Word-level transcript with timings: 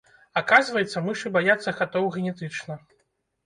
Аказваецца, 0.41 1.03
мышы 1.09 1.33
баяцца 1.37 1.77
катоў 1.83 2.13
генетычна. 2.19 2.83